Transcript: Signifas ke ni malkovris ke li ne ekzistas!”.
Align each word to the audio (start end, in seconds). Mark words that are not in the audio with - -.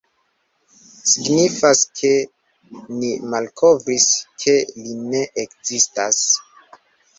Signifas 1.11 1.81
ke 1.99 2.11
ni 3.03 3.11
malkovris 3.35 4.09
ke 4.43 4.57
li 4.81 4.99
ne 5.13 5.23
ekzistas!”. 5.47 6.27